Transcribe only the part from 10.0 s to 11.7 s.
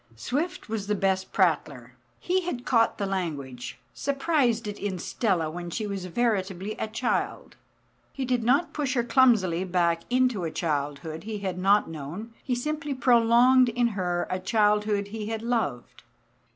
into a childhood he had